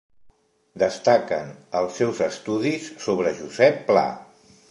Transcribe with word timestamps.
Destaquen 0.83 1.51
els 1.81 1.99
seus 2.01 2.23
estudis 2.29 2.89
sobre 3.05 3.35
Josep 3.43 3.77
Pla. 3.91 4.07